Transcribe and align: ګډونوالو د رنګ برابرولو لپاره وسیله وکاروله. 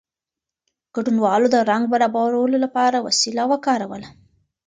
ګډونوالو 0.95 1.47
د 1.51 1.55
رنګ 1.69 1.83
برابرولو 1.93 2.57
لپاره 2.65 2.97
وسیله 3.07 3.43
وکاروله. 3.51 4.09